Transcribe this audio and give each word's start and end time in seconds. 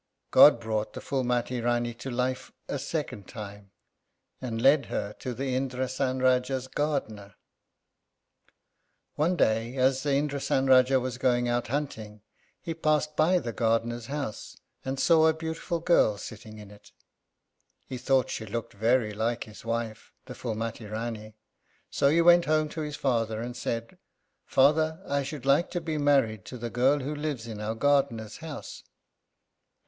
God 0.31 0.59
brought 0.59 0.93
the 0.93 0.99
Phúlmati 0.99 1.61
Rání 1.61 1.95
to 1.99 2.09
life 2.09 2.51
a 2.67 2.79
second 2.79 3.27
time, 3.27 3.69
and 4.41 4.59
led 4.59 4.87
her 4.87 5.13
to 5.19 5.31
the 5.35 5.53
Indrásan 5.53 6.17
Rájá's 6.17 6.67
gardener. 6.67 7.35
One 9.13 9.35
day 9.35 9.75
as 9.75 10.01
the 10.01 10.09
Indrásan 10.09 10.65
Rájá 10.65 10.99
was 10.99 11.19
going 11.19 11.47
out 11.47 11.67
hunting, 11.67 12.23
he 12.59 12.73
passed 12.73 13.15
by 13.15 13.37
the 13.37 13.53
gardener's 13.53 14.07
house, 14.07 14.57
and 14.83 14.99
saw 14.99 15.27
a 15.27 15.35
beautiful 15.35 15.79
girl 15.79 16.17
sitting 16.17 16.57
in 16.57 16.71
it. 16.71 16.91
He 17.85 17.99
thought 17.99 18.31
she 18.31 18.47
looked 18.47 18.73
very 18.73 19.13
like 19.13 19.43
his 19.43 19.63
wife, 19.63 20.11
the 20.25 20.33
Phúlmati 20.33 20.89
Rání. 20.89 21.35
So 21.91 22.09
he 22.09 22.23
went 22.23 22.45
home 22.45 22.69
to 22.69 22.81
his 22.81 22.95
father 22.95 23.39
and 23.39 23.55
said, 23.55 23.99
"Father, 24.47 25.03
I 25.07 25.21
should 25.21 25.45
like 25.45 25.69
to 25.69 25.79
be 25.79 25.99
married 25.99 26.43
to 26.45 26.57
the 26.57 26.71
girl 26.71 27.01
who 27.01 27.13
lives 27.13 27.45
in 27.45 27.61
our 27.61 27.75
gardener's 27.75 28.37
house." 28.37 28.81